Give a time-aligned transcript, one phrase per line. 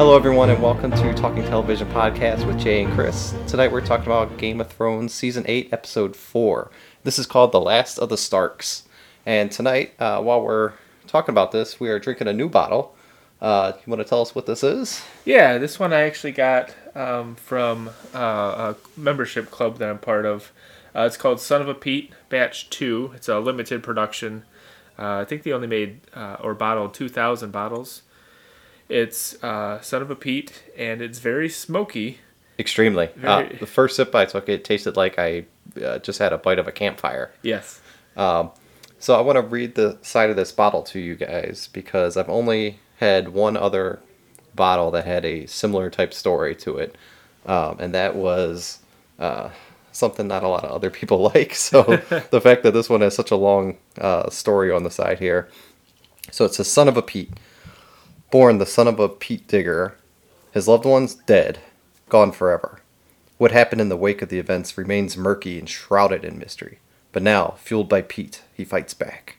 [0.00, 3.34] Hello, everyone, and welcome to Talking Television Podcast with Jay and Chris.
[3.46, 6.70] Tonight we're talking about Game of Thrones Season 8, Episode 4.
[7.04, 8.84] This is called The Last of the Starks.
[9.26, 10.72] And tonight, uh, while we're
[11.06, 12.96] talking about this, we are drinking a new bottle.
[13.42, 15.04] Uh, you want to tell us what this is?
[15.26, 20.24] Yeah, this one I actually got um, from uh, a membership club that I'm part
[20.24, 20.50] of.
[20.96, 23.12] Uh, it's called Son of a Peat Batch 2.
[23.16, 24.44] It's a limited production.
[24.98, 28.00] Uh, I think they only made uh, or bottled 2,000 bottles.
[28.90, 32.18] It's uh, Son of a Peat, and it's very smoky.
[32.58, 33.08] Extremely.
[33.22, 35.46] Uh, the first sip I took, it tasted like I
[35.82, 37.30] uh, just had a bite of a campfire.
[37.42, 37.80] Yes.
[38.16, 38.50] Um,
[38.98, 42.28] so I want to read the side of this bottle to you guys because I've
[42.28, 44.00] only had one other
[44.54, 46.96] bottle that had a similar type story to it,
[47.46, 48.80] um, and that was
[49.18, 49.50] uh,
[49.92, 51.54] something not a lot of other people like.
[51.54, 51.82] So
[52.30, 55.48] the fact that this one has such a long uh, story on the side here.
[56.30, 57.30] So it says, "Son of a Peat,
[58.30, 59.96] born the son of a peat digger,
[60.52, 61.58] his loved ones dead,
[62.08, 62.80] gone forever."
[63.38, 66.78] What happened in the wake of the events remains murky and shrouded in mystery.
[67.12, 69.36] But now, fueled by peat, he fights back.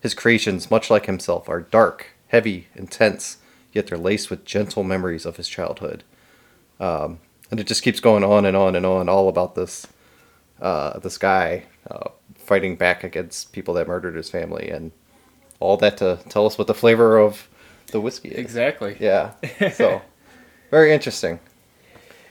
[0.00, 3.38] His creations, much like himself, are dark, heavy, intense,
[3.72, 6.04] yet they're laced with gentle memories of his childhood.
[6.78, 9.86] Um, and it just keeps going on and on and on, all about this
[10.60, 14.92] uh, this guy uh, fighting back against people that murdered his family, and
[15.58, 17.48] all that to tell us what the flavor of
[17.92, 18.38] the whiskey is.
[18.38, 18.96] Exactly.
[18.98, 19.32] Yeah.
[19.72, 20.02] So,
[20.70, 21.38] very interesting.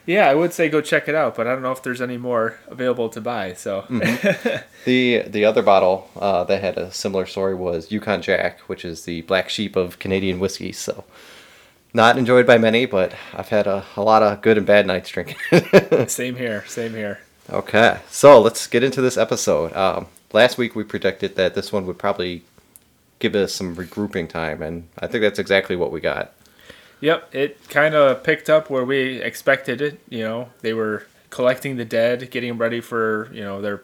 [0.06, 2.18] Yeah, I would say go check it out, but I don't know if there's any
[2.18, 3.54] more available to buy.
[3.54, 3.86] So
[4.86, 9.06] The the other bottle uh, that had a similar story was Yukon Jack, which is
[9.06, 10.72] the black sheep of Canadian whiskey.
[10.72, 11.04] So,
[11.94, 15.10] not enjoyed by many, but I've had a, a lot of good and bad nights
[15.10, 15.38] drinking.
[16.08, 16.64] same here.
[16.68, 17.20] Same here.
[17.50, 19.72] okay, so let's get into this episode.
[19.74, 22.44] Um, last week we predicted that this one would probably
[23.22, 26.34] give us some regrouping time, and I think that's exactly what we got.
[27.00, 30.00] Yep, it kind of picked up where we expected it.
[30.10, 33.82] You know, they were collecting the dead, getting them ready for you know their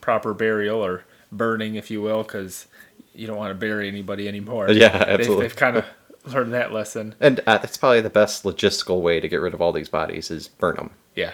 [0.00, 2.66] proper burial or burning, if you will, because
[3.14, 4.68] you don't want to bury anybody anymore.
[4.70, 5.44] Yeah, They've- absolutely.
[5.46, 5.84] They've, kind of
[6.26, 7.14] learned that lesson.
[7.20, 10.30] And uh, that's probably the best logistical way to get rid of all these bodies
[10.30, 10.90] is burn them.
[11.14, 11.32] Yeah,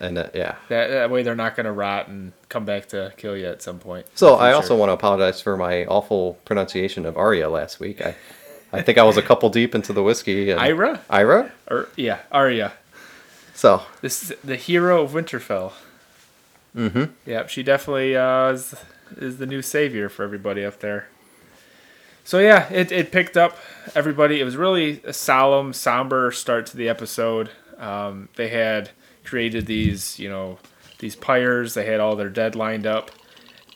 [0.00, 3.12] And uh, yeah, that that way they're not going to rot and come back to
[3.16, 4.06] kill you at some point.
[4.16, 8.00] So I also want to apologize for my awful pronunciation of Arya last week.
[8.02, 8.16] I,
[8.72, 10.50] I think I was a couple deep into the whiskey.
[10.50, 11.52] And Ira Ira.
[11.70, 12.72] or yeah Arya.
[13.54, 15.72] So This is the hero of Winterfell.
[16.76, 17.04] mm-hmm.
[17.24, 18.74] Yep, she definitely uh, is,
[19.16, 21.06] is the new savior for everybody up there.
[22.24, 23.58] So yeah, it, it picked up
[23.94, 24.40] everybody.
[24.40, 27.50] It was really a solemn, somber start to the episode.
[27.78, 28.90] Um, they had
[29.24, 30.58] created these, you know,
[30.98, 31.74] these pyres.
[31.74, 33.10] They had all their dead lined up.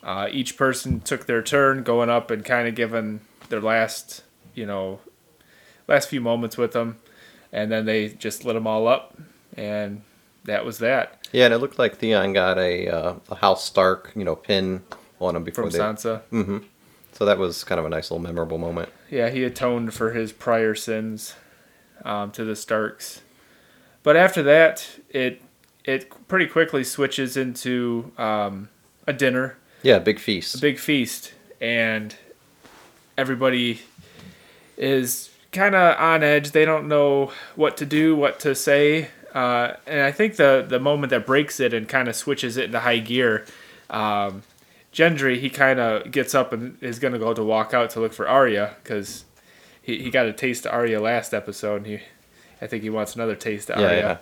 [0.01, 4.23] Uh, each person took their turn going up and kind of giving their last,
[4.53, 4.99] you know,
[5.87, 6.99] last few moments with them,
[7.51, 9.17] and then they just lit them all up,
[9.57, 10.03] and
[10.45, 14.11] that was that yeah, and it looked like Theon got a, uh, a House Stark,
[14.15, 14.83] you know, pin
[15.19, 15.79] on him before from they.
[15.79, 16.21] Sansa.
[16.31, 16.59] Mm-hmm.
[17.11, 18.89] So that was kind of a nice little memorable moment.
[19.09, 21.35] Yeah, he atoned for his prior sins
[22.03, 23.21] um, to the Starks.
[24.03, 25.41] But after that, it
[25.83, 28.69] it pretty quickly switches into um,
[29.07, 30.55] a dinner, Yeah, big feast.
[30.55, 32.15] a big feast, and
[33.17, 33.81] everybody
[34.77, 36.51] is kind of on edge.
[36.51, 39.09] They don't know what to do, what to say.
[39.33, 42.65] Uh, and I think the the moment that breaks it and kind of switches it
[42.65, 43.45] into high gear,
[43.89, 44.43] um,
[44.93, 48.13] Gendry he kind of gets up and is gonna go to walk out to look
[48.13, 49.25] for Arya because
[49.81, 51.77] he, he got a taste of Arya last episode.
[51.77, 51.99] And he,
[52.61, 54.19] I think he wants another taste of yeah, Arya.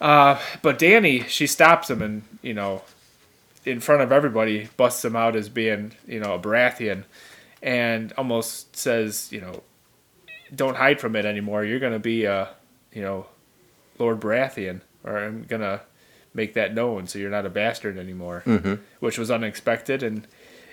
[0.00, 0.06] yeah.
[0.06, 2.82] Uh, but Danny, she stops him and, you know,
[3.64, 7.04] in front of everybody, busts him out as being, you know, a Baratheon
[7.62, 9.62] and almost says, you know,
[10.54, 11.64] don't hide from it anymore.
[11.64, 12.46] You're going to be, uh,
[12.92, 13.26] you know,
[13.98, 15.80] Lord Baratheon, or I'm going to
[16.34, 18.74] make that known so you're not a bastard anymore, Mm-hmm.
[19.00, 20.02] which was unexpected.
[20.02, 20.26] And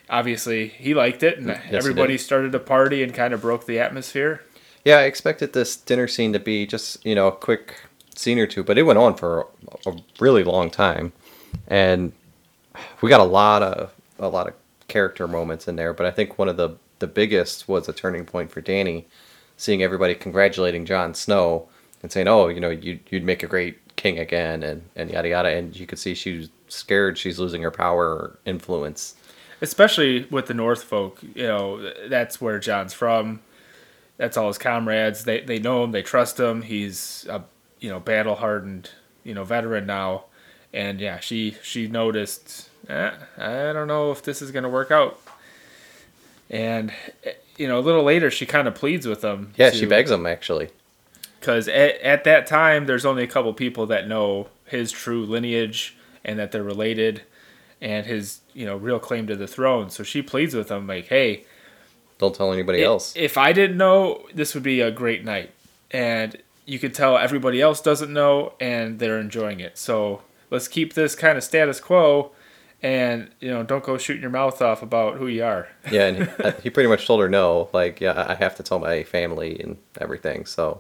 [0.10, 3.80] obviously he liked it, and he everybody started to party and kind of broke the
[3.80, 4.44] atmosphere.
[4.86, 7.82] Yeah, I expected this dinner scene to be just you know a quick
[8.16, 9.48] scene or two, but it went on for
[9.86, 11.14] a, a really long time,
[11.68, 12.14] and
[13.02, 14.54] we got a lot of a lot of
[14.88, 15.94] character moments in there.
[15.94, 19.08] But I think one of the the biggest was a turning point for Danny,
[19.58, 21.70] seeing everybody congratulating Jon Snow
[22.02, 25.30] and saying, "Oh, you know, you you'd make a great king again," and and yada
[25.30, 25.50] yada.
[25.50, 29.16] And you could see she's scared she's losing her power or influence.
[29.62, 31.20] especially with the North folk.
[31.36, 33.42] You know, that's where Jon's from.
[34.20, 35.24] That's all his comrades.
[35.24, 35.92] They they know him.
[35.92, 36.62] They trust him.
[36.62, 37.42] He's a
[37.80, 38.92] you know battle hardened
[39.24, 40.26] you know veteran now,
[40.74, 42.70] and yeah, she she noticed.
[42.88, 45.20] Eh, I don't know if this is gonna work out.
[46.50, 46.92] And
[47.24, 49.54] eh, you know, a little later, she kind of pleads with him.
[49.58, 50.70] Yeah, to- she begs him actually.
[51.40, 55.96] because at, at that time there's only a couple people that know his true lineage
[56.24, 57.22] and that they're related
[57.82, 61.06] and his you know real claim to the throne so she pleads with him like
[61.08, 61.46] hey
[62.20, 63.14] Don't tell anybody i- else.
[63.16, 65.50] if i didn't know this would be a great night
[65.92, 70.22] and you could tell everybody else doesn't know and they're enjoying it so
[70.52, 72.32] let's keep this kind of status quo
[72.84, 76.18] and you know don't go shooting your mouth off about who you are yeah, and
[76.18, 77.68] he, uh, he pretty much told her no.
[77.74, 80.46] Like, yeah, I I have to tell my family and everything.
[80.46, 80.80] So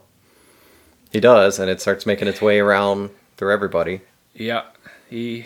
[1.12, 4.00] he does, and it starts making its way around through everybody.
[4.34, 4.64] Yeah,
[5.10, 5.46] he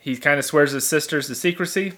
[0.00, 1.92] he kind of swears his sisters to secrecy.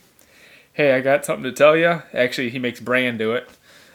[0.76, 2.02] Hey, I got something to tell you.
[2.12, 3.49] Actually, he makes Bran do it.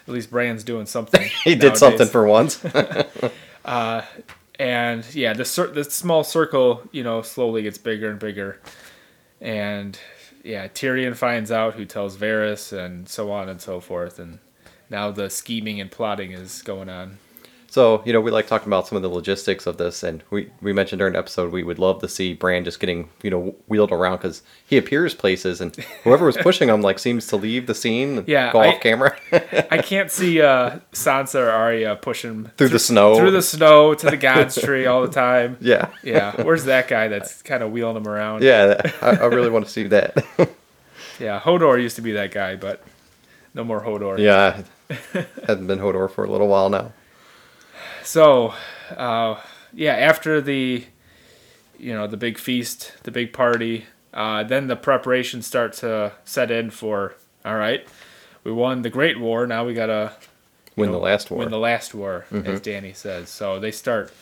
[0.07, 1.29] At least Bran's doing something.
[1.43, 2.63] He did something for once.
[3.63, 4.01] Uh,
[4.57, 8.59] and yeah, the cir- the small circle, you know, slowly gets bigger and bigger.
[9.39, 9.99] And
[10.43, 14.17] yeah, Tyrion finds out who tells Varys, and so on and so forth.
[14.17, 14.39] And
[14.89, 17.19] now the scheming and plotting is going on.
[17.71, 20.49] So, you know, we like talking about some of the logistics of this, and we,
[20.61, 23.55] we mentioned during the episode we would love to see Bran just getting, you know,
[23.67, 25.73] wheeled around because he appears places, and
[26.03, 28.81] whoever was pushing him, like, seems to leave the scene and Yeah, go I- off
[28.81, 29.15] camera
[29.71, 33.15] I can't see uh, Sansa or Arya pushing through the snow.
[33.17, 35.55] through the snow to the God's tree all the time.
[35.61, 35.87] yeah.
[36.03, 38.43] Yeah, where's that guy that's kind of wheeling him around?
[38.43, 40.25] Yeah, I, I really want to see that.
[41.19, 42.83] Yeah, Hodor used to be that guy, but
[43.53, 44.17] no more Hodor.
[44.17, 44.63] yeah,
[45.45, 46.91] hasn't been Hodor for a little while now.
[48.03, 48.53] So,
[48.95, 49.39] uh,
[49.73, 50.85] yeah, after the,
[51.79, 56.51] you know, the big feast, the big party, uh, then the preparations start to set
[56.51, 57.15] in for.
[57.45, 57.87] All right,
[58.43, 59.47] we won the Great War.
[59.47, 60.13] Now we gotta
[60.75, 61.39] Win know, the last war.
[61.39, 63.29] Win the last war, as Danny says.
[63.29, 64.13] So they start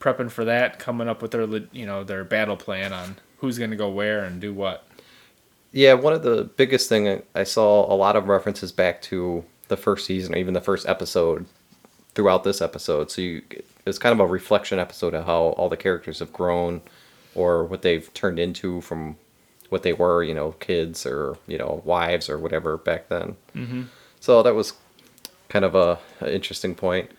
[0.00, 3.76] prepping for that, coming up with their, you know, their battle plan on who's gonna
[3.76, 4.86] go where and do what.
[5.70, 9.44] Yeah, one of the biggest thing I- I saw a lot of references back to
[9.68, 11.46] the first season or even the first episode
[12.14, 13.10] throughout this episode.
[13.10, 13.42] So you,
[13.86, 16.82] it's kind of a reflection episode of how all the characters have grown
[17.34, 19.16] or what they've turned into from
[19.70, 23.36] what they were, you know, kids or you know wives or whatever back then.
[23.56, 23.82] Mm-hmm.
[24.20, 24.74] So that was
[25.48, 27.10] kind of a, a interesting point.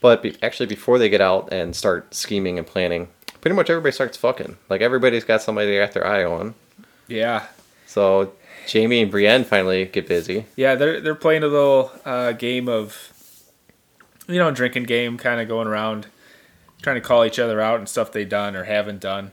[0.00, 3.08] But be, actually, before they get out and start scheming and planning,
[3.40, 4.56] pretty much everybody starts fucking.
[4.68, 6.54] Like everybody's got somebody they got their eye on.
[7.06, 7.46] Yeah,
[7.86, 8.32] So
[8.70, 10.46] Jaime and Brienne finally get busy.
[10.56, 13.12] Yeah, they're they're playing a little uh, game of,
[14.26, 16.06] you know, drinking game, kind of going around,
[16.82, 19.32] trying to call each other out and stuff they've done or haven't done,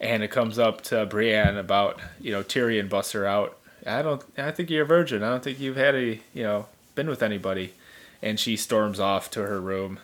[0.00, 3.58] and it comes up to Brienne about you know Tyrion busts her out.
[3.86, 4.22] I don't.
[4.36, 5.22] I think you're a virgin.
[5.22, 7.74] I don't think you've had a you know been with anybody,
[8.20, 9.98] and she storms off to her room,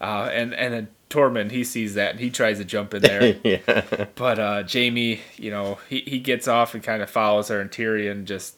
[0.00, 3.36] uh, and and then Tormund he sees that and he tries to jump in there.
[3.44, 4.06] yeah.
[4.14, 7.70] But uh, Jaime, you know, he, he gets off and kind of follows her, and
[7.70, 8.56] Tyrion just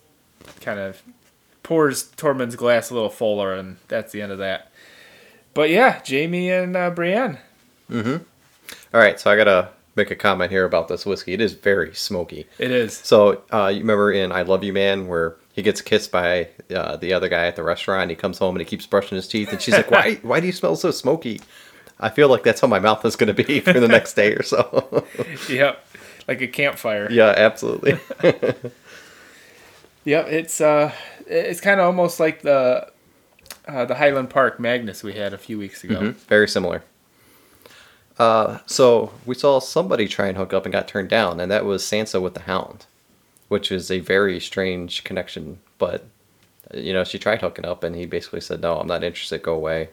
[0.61, 1.03] kind of
[1.65, 4.71] pours Tormund's glass a little fuller, and that's the end of that.
[5.55, 7.39] But yeah, Jaime and uh, Brienne.
[7.93, 8.21] All
[8.93, 11.33] right, so I gotta make a comment here about this whiskey.
[11.33, 12.47] It is very smoky.
[12.59, 12.97] It is.
[12.97, 16.97] So uh, you remember in I Love You Man where he gets kissed by uh,
[16.97, 18.11] the other guy at the restaurant.
[18.11, 20.17] He comes home and he keeps brushing his teeth, and she's like, "Why?
[20.23, 21.41] Why do you smell so smoky?"
[22.01, 24.33] I feel like that's how my mouth is going to be for the next day
[24.35, 25.07] or so.
[25.49, 25.87] Yep.
[26.27, 27.09] Like a campfire.
[27.11, 27.99] yeah, absolutely.
[30.07, 30.27] Yep.
[30.29, 30.93] It's uh,
[31.27, 32.91] it's kind of almost like the
[33.67, 36.01] uh, the Highland Park Magnus we had a few weeks ago.
[36.01, 36.83] Mhm, Very similar.
[38.19, 41.65] Uh, so we saw somebody try and hook up and got turned down, and that
[41.65, 42.87] was Sansa with the Hound,
[43.49, 45.59] which is a very strange connection.
[45.79, 46.05] But
[46.73, 49.43] you know, she tried hooking up, and he basically said, "No, I'm not interested.
[49.43, 49.89] Go away."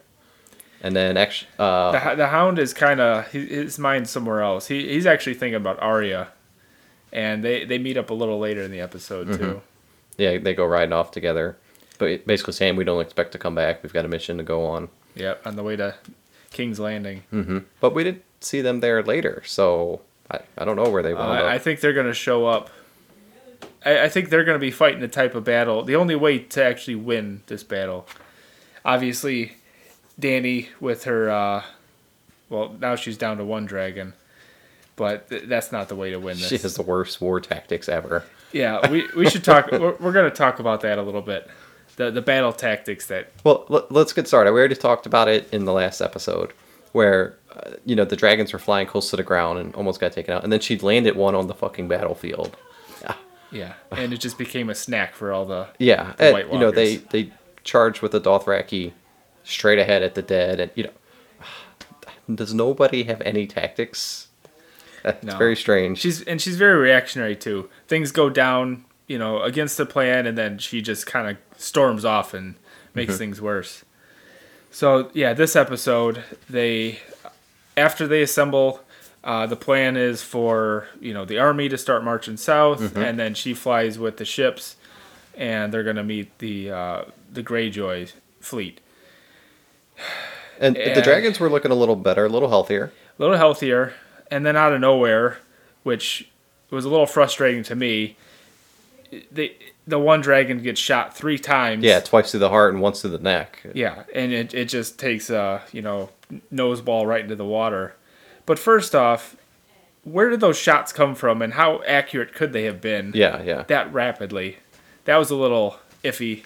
[0.83, 4.67] And then actually, uh, The, the Hound is kind of his mind's somewhere else.
[4.67, 6.27] He he's actually thinking about Arya,
[7.11, 9.61] and they they meet up a little later in the episode too.
[10.17, 11.57] yeah, they go riding off together,
[12.01, 13.83] but basically saying we don't expect to come back.
[13.83, 14.89] We've got a mission to go on.
[15.15, 15.95] Yep, on the way to
[16.51, 17.23] King's Landing.
[17.29, 21.13] hmm But we didn't see them there later, so I, I don't know where they
[21.13, 22.69] Uh, wound I think they're going to show up.
[23.85, 25.83] I, I think they're going to be fighting the type of battle.
[25.83, 28.07] The only way to actually win this battle,
[28.83, 29.53] obviously,
[30.19, 31.29] Danny with her.
[31.29, 31.63] Uh,
[32.49, 34.13] well, now she's down to one dragon,
[34.95, 36.47] but th- that's not the way to win this.
[36.49, 38.23] She has the worst war tactics ever.
[38.51, 39.71] Yeah, we, we should talk.
[39.71, 41.49] We're, we're going to talk about that a little bit.
[42.01, 44.53] The the battle tactics that Well, let, let's get started.
[44.53, 46.51] We already talked about it in the last episode,
[46.93, 50.11] where uh, you know the dragons were flying close to the ground and almost got
[50.11, 52.57] taken out, and then she landed one on the fucking battlefield.
[53.03, 53.13] yeah,
[53.51, 56.71] Yeah, and it just became a snack for all the Yeah, The and, you know
[56.71, 57.31] they they
[57.63, 58.93] charged with the Dothraki
[59.43, 64.27] straight ahead at the dead, and you know, does nobody have any tactics?
[65.03, 65.37] That's No.
[65.37, 65.99] very strange.
[65.99, 67.69] She's and she's very reactionary too.
[67.87, 72.03] Things go down, you know, against the plan, and then she just kind of storms
[72.05, 72.55] off and
[72.93, 73.83] makes things worse.
[74.71, 76.99] So yeah, this episode they
[77.75, 78.79] after they assemble,
[79.23, 83.01] uh, the plan is for you know the army to start marching south, Mm-hmm.
[83.07, 84.75] and then she flies with the ships,
[85.35, 87.01] and they're gonna meet the uh,
[87.33, 88.79] the Greyjoy fleet.
[90.59, 90.93] And Yeah.
[90.93, 92.91] the dragons were looking a little better, a little healthier.
[93.17, 93.93] a little healthier,
[94.29, 95.39] and then out of nowhere,
[95.83, 96.27] which
[96.69, 98.15] was a little frustrating to me,
[99.31, 99.55] the
[99.87, 101.83] the one dragon gets shot three times.
[101.83, 103.65] Yeah, twice to the heart and once to the neck.
[103.73, 106.09] Yeah, and it, it just takes a you know
[106.49, 107.95] nose ball right into the water.
[108.45, 109.35] But first off,
[110.03, 113.63] where did those shots come from, and how accurate could they have been Yeah, yeah.
[113.63, 114.57] that rapidly?
[115.05, 116.43] That was a little iffy.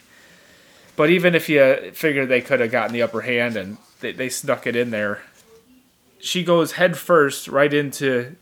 [0.95, 4.29] But even if you figure they could have gotten the upper hand and they, they
[4.29, 5.21] snuck it in there,
[6.19, 8.35] she goes head first right into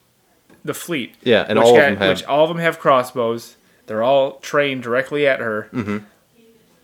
[0.63, 1.15] the fleet.
[1.23, 3.55] Yeah, and all of them have- which all of them have crossbows.
[3.85, 5.69] They're all trained directly at her.
[5.73, 5.97] Mm-hmm.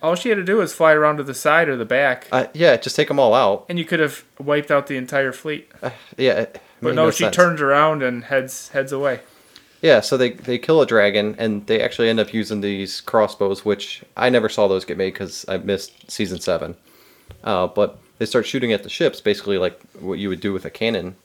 [0.02, 2.46] All she had to do was fly around to the side or the back, Uh,
[2.54, 3.66] yeah, just take them all out.
[3.68, 5.70] and you could have wiped out the entire fleet.
[6.18, 6.40] Yeah.
[6.42, 7.36] it But made no, she sense.
[7.36, 9.20] turns around and heads heads away.
[9.82, 13.64] Yeah, so they they kill a dragon, and they actually end up using these crossbows,
[13.66, 16.76] which I never saw those get made because I missed season seven.
[17.44, 20.66] Uh, but they start shooting at the ships, basically like what you would do with
[20.66, 21.16] a cannon,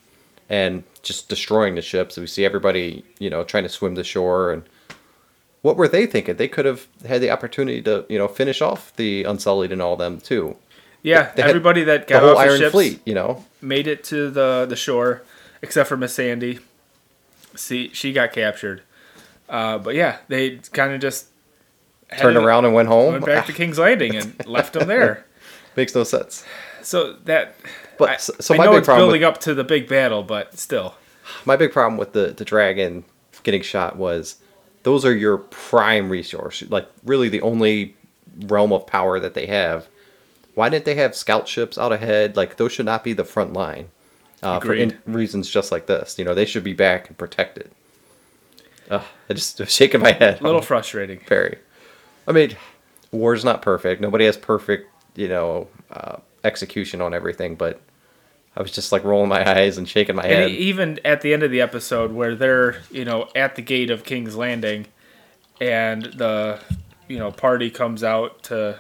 [0.48, 2.16] and just destroying the ships.
[2.16, 4.62] We see everybody, you know, trying to swim to shore, and
[5.64, 6.36] what were they thinking?
[6.36, 9.96] They could have had the opportunity to, you know, finish off the Unsullied and all
[9.96, 10.56] them too.
[11.02, 13.44] Yeah, They everybody that The got whole off the Iron ships Fleet, you know.
[13.62, 15.22] made it to the the shore,
[15.62, 16.60] except for Missandei.
[17.56, 18.82] See, she got captured.
[19.48, 21.26] Uh, but yeah, they kind of just
[22.18, 23.12] Turned around and went home.
[23.14, 25.24] went back to King's Landing and left them there.
[25.76, 26.44] Makes no sense.
[26.82, 27.54] So that,
[27.98, 29.64] But I, so, so I my know big it's problem with- building up to the
[29.64, 30.94] big battle, but still,
[31.46, 33.04] my big problem with the the dragon
[33.42, 34.36] getting shot was
[34.84, 37.94] those are your prime resource like really the only
[38.46, 39.88] realm of power that they have.
[40.54, 42.36] Why didn't they have scout ships out ahead?
[42.36, 43.88] Like those should not be the front line
[44.42, 46.18] uh, for in, reasons just like this.
[46.18, 47.70] You know they should be back and protected.
[48.88, 50.40] Uh, i just was shaking my head.
[50.40, 51.20] A little on frustrating.
[51.26, 51.58] Very.
[52.28, 52.56] i mean
[53.10, 54.00] war's not perfect.
[54.00, 57.80] Nobody has perfect you know uh, execution on everything but
[58.56, 61.32] i was just like rolling my eyes and shaking my head e- even at the
[61.32, 64.86] end of the episode, where they're you know at the gate of King's Landing,
[65.60, 66.60] and the
[67.08, 68.78] you know party comes out to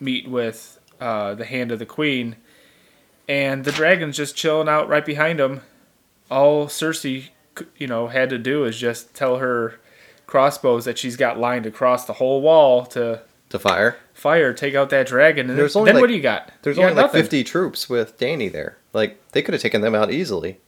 [0.00, 2.36] meet with uh, the Hand of the Queen,
[3.28, 5.62] and the dragon's just chilling out right behind him.
[6.30, 7.28] All Cersei,
[7.76, 9.78] you know, had to do is just tell her
[10.26, 14.90] crossbows that she's got lined across the whole wall to to fire fire, take out
[14.90, 16.50] that dragon, and There's then, only then like- what do you got?
[16.62, 17.22] There's You got only like nothing.
[17.22, 18.78] 50 troops with Danny there.
[18.92, 20.58] Like they could have taken them out easily.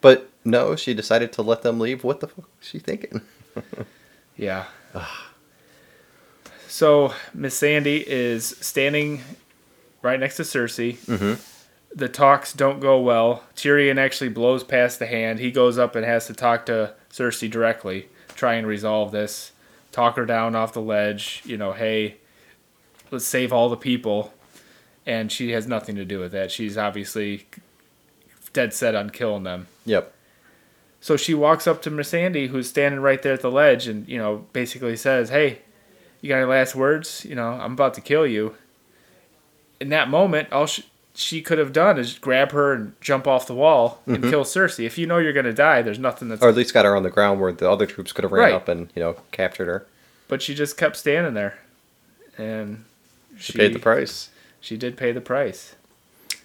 [0.00, 2.04] But no, she decided to let them leave.
[2.04, 3.22] What the fuck was she thinking?
[4.38, 4.66] Yeah.
[6.68, 9.22] so Missandei is standing
[10.02, 10.98] right next to Cersei.
[11.06, 11.40] Mm-hmm.
[11.94, 13.44] The talks don't go well.
[13.54, 15.38] Tyrion actually blows past the hand.
[15.38, 19.52] He goes up and has to talk to Cersei directly, try and resolve this,
[19.92, 21.40] talk her down off the ledge.
[21.46, 22.16] You know, hey,
[23.10, 24.32] let's save all the people.
[25.04, 26.50] And she has nothing to do with that.
[26.50, 27.46] She's obviously
[28.52, 29.68] dead set on killing them.
[29.84, 30.12] Yep.
[31.00, 34.18] So she walks up to Missandei, who's standing right there at the ledge, and you
[34.18, 35.60] know basically says, "Hey,
[36.20, 37.24] you got any last words?
[37.24, 38.56] You know, I'm about to kill you."
[39.78, 40.84] In that moment, all she,
[41.14, 44.30] she could have done is grab her and jump off the wall and mm-hmm.
[44.30, 44.84] kill Cersei.
[44.84, 46.42] If you know you're gonna die, there's nothing that's.
[46.42, 48.44] Or at least got her on the ground where the other troops could have ran
[48.44, 48.54] Right.
[48.54, 49.86] up and, you know, captured her.
[50.26, 51.58] But she just kept standing there,
[52.36, 52.84] and
[53.38, 54.30] She paid the price.
[54.60, 55.74] She did pay the price.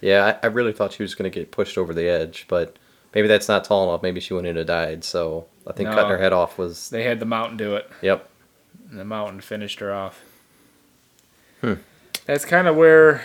[0.01, 2.77] Yeah, I, I really thought she was going to get pushed over the edge, but
[3.13, 4.01] maybe that's not tall enough.
[4.01, 5.03] Maybe she wouldn't have died.
[5.03, 5.95] So I think No.
[5.95, 6.89] cutting her head off was.
[6.89, 7.89] They had the mountain do it.
[8.01, 8.27] Yep.
[8.89, 10.21] and the mountain finished her off.
[11.61, 11.75] Hmm.
[12.25, 13.23] That's kind of where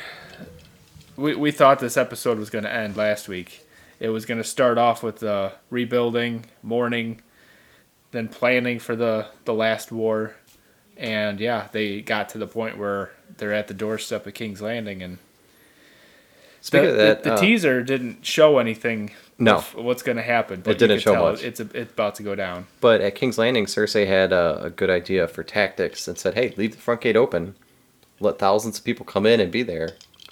[1.17, 3.67] we, we thought this episode was going to end last week.
[3.99, 7.23] It was going to start off with the rebuilding, mourning,
[8.11, 10.37] then planning for the, the last war.
[10.97, 15.03] And yeah, they got to the point where they're at the doorstep of King's Landing.
[15.03, 15.19] And
[16.61, 19.57] Speaking the, of that, the, the uh, teaser didn't show anything No.
[19.57, 20.63] of what's going to happen.
[20.63, 21.45] But you didn't show much.
[21.45, 22.67] It's, a, it's about to go down.
[22.81, 26.55] But at King's Landing, Cersei had a, a good idea for tactics and said, "Hey,
[26.57, 27.55] leave the front gate open,
[28.19, 29.91] let thousands of people come in and be there.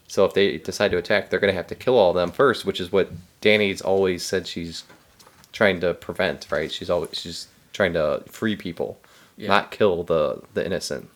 [0.08, 2.30] So if they decide to attack, they're going to have to kill all of them
[2.30, 4.84] first, which is what Danny's always said she's
[5.52, 6.46] trying to prevent.
[6.50, 6.72] Right?
[6.72, 8.98] She's always she's trying to free people,
[9.36, 9.48] Yeah.
[9.48, 11.10] not kill the the innocent.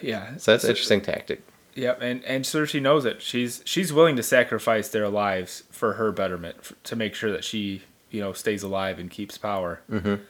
[0.00, 0.36] Yeah.
[0.38, 1.42] So that's an interesting tactic.
[1.74, 3.22] Yep, and and Cersei knows it.
[3.22, 7.44] She's she's willing to sacrifice their lives for her betterment f to make sure that
[7.44, 9.80] she you know stays alive and keeps power.
[9.90, 10.20] Mhm.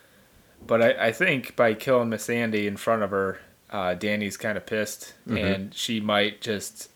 [0.64, 4.64] But I, I think by killing Missandei in front of her, uh, Danny's kind of
[4.66, 5.36] pissed, Mm-hmm.
[5.36, 6.90] and she might just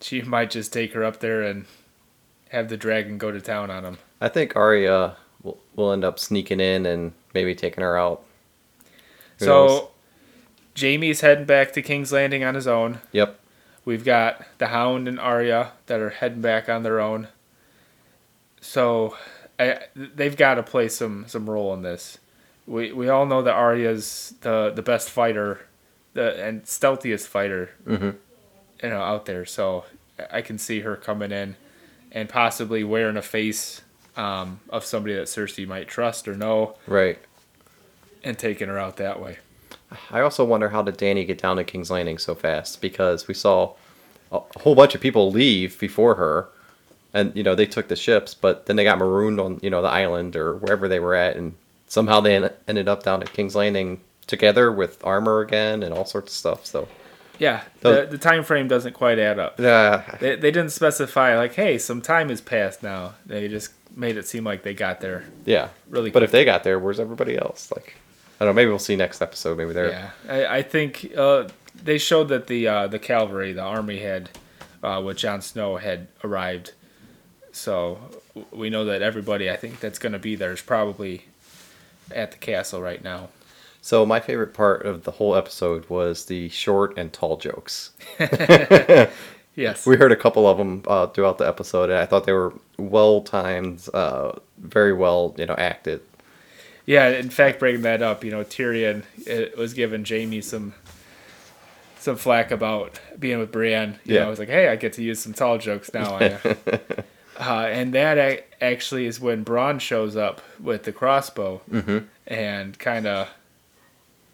[0.00, 1.66] she might just take her up there and
[2.50, 3.98] have the dragon go to town on him.
[4.20, 8.24] I think Arya will, will end up sneaking in and maybe taking her out.
[9.44, 9.90] So?
[10.74, 13.00] Jaime's heading back to King's Landing on his own.
[13.12, 13.38] Yep.
[13.84, 17.28] We've got the Hound and Arya that are heading back on their own.
[18.60, 19.16] So
[19.58, 22.18] I, they've got to play some some role in this.
[22.66, 25.66] We we all know that Arya's the the best fighter,
[26.14, 28.10] the and stealthiest fighter, hmm
[28.82, 29.44] you know, out there.
[29.44, 29.84] So
[30.30, 31.56] I can see her coming in,
[32.12, 33.82] and possibly wearing a face
[34.16, 37.18] um, of somebody that Cersei might trust or know, Right.
[38.24, 39.38] And taking her out that way.
[40.10, 42.80] I also wonder how did Danny get down to King's Landing so fast?
[42.80, 43.74] Because we saw
[44.30, 46.48] a whole bunch of people leave before her,
[47.12, 49.82] and you know they took the ships, but then they got marooned on you know
[49.82, 51.54] the island or wherever they were at, and
[51.88, 56.06] somehow they en- ended up down at King's Landing together with armor again and all
[56.06, 56.64] sorts of stuff.
[56.66, 56.88] So
[57.38, 59.60] Yeah, the, the time frame doesn't quite add up.
[59.60, 63.14] yeah, They, they didn't specify like, hey, some time has passed now.
[63.26, 65.68] They just made it seem like they got there yeah.
[65.90, 66.08] really.
[66.10, 66.28] But quick.
[66.28, 67.70] if they got there, where's everybody else?
[67.76, 67.96] Like,
[68.42, 68.60] I don't know.
[68.60, 69.56] Maybe we'll see next episode.
[69.56, 71.48] Maybe they're yeah, I, I think uh,
[71.80, 74.30] they showed that the uh, the cavalry, the army had,
[74.82, 76.72] uh, with Jon Snow had arrived.
[77.52, 78.00] So
[78.50, 81.26] we know that everybody, I think that's going to be there is probably
[82.10, 83.28] at the castle right now.
[83.80, 87.92] So my favorite part of the whole episode was the short and tall jokes.
[89.54, 89.86] Yes.
[89.86, 92.54] We heard a couple of them uh, throughout the episode, and I thought they were
[92.78, 96.00] well timed, uh, very well, you know, acted.
[96.86, 100.74] Yeah, in fact, bringing that up, you know, Tyrion it was giving Jaime some
[101.98, 103.98] some flack about being with Brienne.
[104.04, 104.20] You Yeah.
[104.22, 106.18] know, I was like, hey, I get to use some tall jokes now.
[107.40, 112.04] Uh, and that actually is when Bronn shows up with the crossbow Mhm.
[112.26, 113.26] and kind of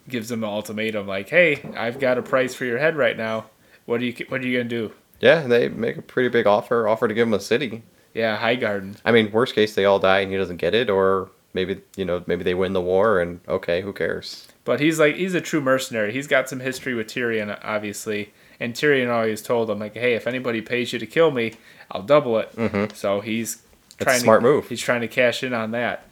[0.09, 3.47] gives him an ultimatum, like, hey, I've got a price for your head right now.
[3.87, 4.93] What are you What are you gonna do?
[5.21, 7.83] Yeah, they make a pretty big offer, offer to give him a city.
[8.15, 8.97] Yeah, Highgarden.
[9.05, 12.05] I mean, worst case, they all die and he doesn't get it, or maybe you
[12.05, 14.47] know, maybe they win the war, and okay, who cares?
[14.65, 16.13] But he's like he's a true mercenary.
[16.13, 18.33] He's got some history with Tyrion, obviously.
[18.61, 21.55] And Tyrion always told him like, "Hey, if anybody pays you to kill me,
[21.91, 22.95] I'll double it." Mhm.
[22.95, 23.63] So he's
[23.99, 24.69] That's trying a smart to, move.
[24.69, 26.05] He's trying to cash in on that.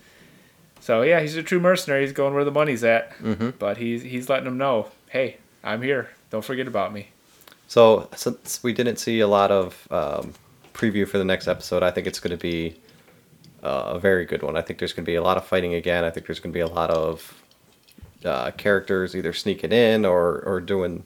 [0.81, 2.03] So yeah, he's a true mercenary.
[2.03, 3.17] He's going where the money's at.
[3.19, 3.55] Mhm.
[3.59, 6.11] But he's he's letting them know, "Hey, I'm here.
[6.31, 7.09] Don't forget about me."
[7.69, 10.35] So since we didn't see a lot of um,
[10.73, 12.77] preview for the next episode, I think it's going to be
[13.67, 14.57] a very good one.
[14.57, 16.05] I think there's going to be a lot of fighting again.
[16.05, 17.43] I think there's going to be a lot of
[18.25, 21.05] uh, characters either sneaking in or or doing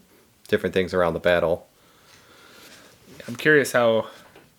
[0.49, 1.67] different things around the battle.
[3.29, 4.09] I'm curious how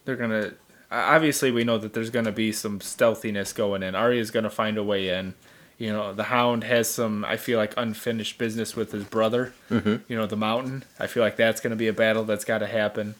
[0.05, 0.53] they're gonna.
[0.91, 3.95] Obviously, we know that there's gonna be some stealthiness going in.
[3.95, 5.33] Arya's gonna find a way in.
[5.77, 7.25] You know, the Hound has some.
[7.25, 9.53] I feel like unfinished business with his brother.
[9.69, 10.01] Mhm.
[10.07, 10.83] You know, the Mountain.
[10.99, 13.15] I feel like that's gonna be a battle that's got to happen.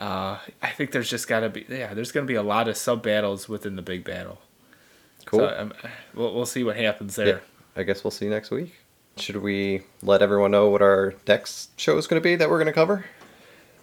[0.00, 1.66] Uh, I think there's just got to be.
[1.68, 4.40] Yeah, there's gonna be a lot of sub battles within the big battle.
[5.26, 5.40] Cool.
[5.40, 5.72] So, um,
[6.14, 7.26] we'll we'll see what happens there.
[7.26, 7.38] Yeah.
[7.76, 8.74] I guess we'll see next week.
[9.18, 12.56] Should we let everyone know what our next show is going to be that we're
[12.56, 13.04] going to cover?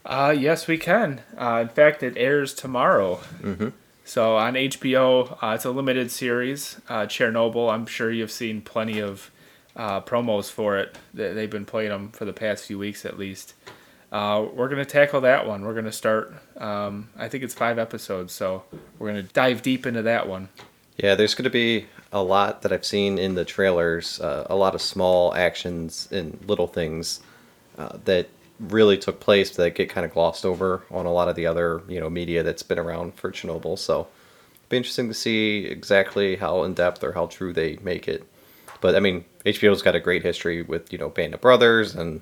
[0.06, 1.22] Uh, yes, we can.
[1.38, 3.20] Uh, in fact, it airs tomorrow.
[3.42, 3.74] Mhm.
[4.04, 6.80] So on HBO, uh, it's a limited series.
[6.90, 7.72] Uh, Chernobyl.
[7.72, 9.30] I'm sure you've seen plenty of
[9.76, 10.98] uh, promos for it.
[11.14, 13.54] They've been playing them for the past few weeks at least.
[14.12, 15.64] Uh, we're gonna tackle that one.
[15.64, 16.34] We're gonna start.
[16.58, 18.64] Um, I think it's five episodes, so
[19.00, 20.50] we're gonna dive deep into that one.
[20.98, 24.56] Yeah, there's going to be a lot that I've seen in the trailers, uh, a
[24.56, 27.20] lot of small actions and little things
[27.78, 31.36] uh, that really took place that get kind of glossed over on a lot of
[31.36, 33.78] the other, you know, media that's been around for Chernobyl.
[33.78, 33.94] So,
[34.56, 38.26] it'll be interesting to see exactly how in depth or how true they make it.
[38.82, 42.22] But I mean, HBO's got a great history with, you know, Band of Brothers and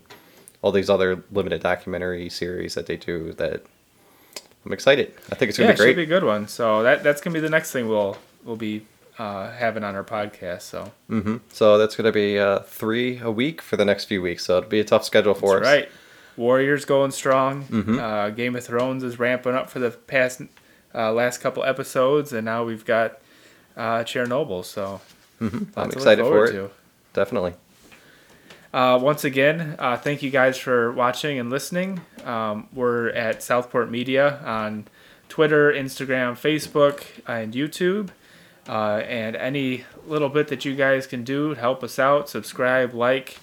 [0.65, 3.62] all these other limited documentary series that they do that
[4.65, 5.13] I'm excited.
[5.32, 6.08] I think it's going Yeah, to it be should great.
[6.08, 6.47] be a good one.
[6.47, 8.84] So that that's gonna be the next thing we'll we'll be
[9.19, 10.63] uh, having on our podcast.
[10.63, 14.21] So hmm So that's going to be uh, three a week for the next few
[14.23, 14.43] weeks.
[14.45, 15.73] So it'll be a tough schedule for That's us.
[15.73, 15.89] right.
[16.36, 17.63] Warriors going strong.
[17.65, 17.97] Mhm.
[17.99, 20.41] Uh, Game of Thrones is ramping up for the past
[20.95, 23.19] uh, last couple episodes, and now we've got
[23.78, 24.65] uh, Chernobyl.
[24.65, 24.99] So
[25.39, 26.51] hmm I'm excited for it.
[26.54, 26.71] to.
[27.13, 27.54] Definitely.
[28.75, 32.01] Uh, once again, uh, thank you guys for watching and listening.
[32.25, 34.85] Um, we're at Southport Media on
[35.29, 38.09] Twitter, Instagram, Facebook, and YouTube.
[38.67, 42.93] Uh, and any little bit that you guys can do to help us out, subscribe,
[42.93, 43.39] like,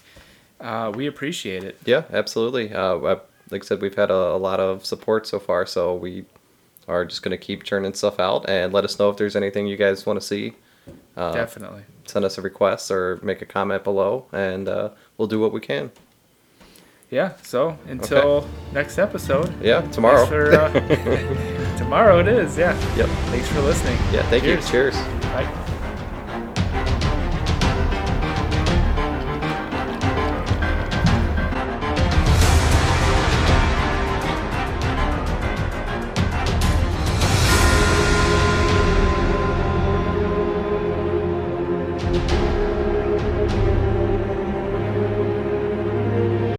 [0.60, 1.78] uh, we appreciate it.
[1.86, 2.70] Yeah, absolutely.
[2.70, 6.26] Uh, like I said, we've had a, a lot of support so far, so we
[6.88, 9.66] are just going to keep churning stuff out and let us know if there's anything
[9.66, 10.52] you guys want to see.
[11.16, 11.82] Uh, Definitely.
[12.06, 15.60] send us a request or make a comment below, and uh, we'll do what we
[15.60, 15.90] can.
[17.10, 17.32] yeah.
[17.42, 19.52] So until next episode.
[19.62, 20.24] Yeah, tomorrow.
[20.26, 20.70] For, uh,
[21.76, 22.56] tomorrow it is.
[22.56, 22.72] Yeah.
[22.96, 23.08] Yep.
[23.30, 23.98] Thanks for listening.
[24.12, 24.64] Yeah, thank Cheers.
[24.66, 24.70] you.
[24.70, 24.96] Cheers.
[25.32, 25.58] Bye.